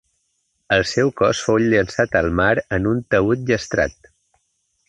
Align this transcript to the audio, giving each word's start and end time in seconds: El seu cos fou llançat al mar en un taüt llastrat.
El 0.77 0.85
seu 0.91 1.11
cos 1.19 1.41
fou 1.49 1.59
llançat 1.75 2.19
al 2.23 2.31
mar 2.41 2.49
en 2.79 2.91
un 2.95 3.07
taüt 3.15 3.45
llastrat. 3.51 4.13